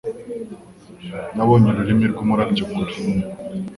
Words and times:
Nabonye 1.35 1.67
urumuri 1.69 2.11
rwumurabyo 2.13 2.63
kure. 2.71 2.93